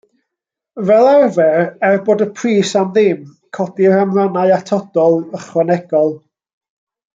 [0.89, 3.21] Fel arfer, er bod y pris am ddim,
[3.59, 6.13] codir am rannau atodol, ychwanegol.